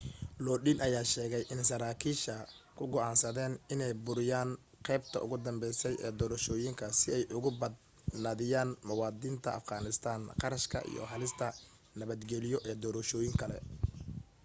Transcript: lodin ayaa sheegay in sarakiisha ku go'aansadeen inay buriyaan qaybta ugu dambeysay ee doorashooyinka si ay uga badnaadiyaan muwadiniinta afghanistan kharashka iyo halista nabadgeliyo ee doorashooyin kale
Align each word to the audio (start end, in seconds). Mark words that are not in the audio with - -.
lodin 0.45 0.77
ayaa 0.87 1.11
sheegay 1.13 1.43
in 1.53 1.59
sarakiisha 1.69 2.35
ku 2.77 2.83
go'aansadeen 2.93 3.53
inay 3.73 3.93
buriyaan 4.05 4.49
qaybta 4.87 5.17
ugu 5.25 5.37
dambeysay 5.45 5.95
ee 6.05 6.13
doorashooyinka 6.19 6.85
si 6.99 7.07
ay 7.17 7.23
uga 7.37 7.51
badnaadiyaan 7.61 8.69
muwadiniinta 8.87 9.49
afghanistan 9.59 10.19
kharashka 10.41 10.77
iyo 10.91 11.03
halista 11.11 11.47
nabadgeliyo 11.99 12.57
ee 12.69 12.75
doorashooyin 12.83 13.35
kale 13.41 13.57